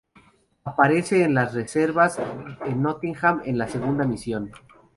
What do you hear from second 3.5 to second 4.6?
la segunda misión.